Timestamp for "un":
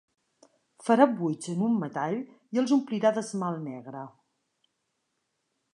1.67-1.75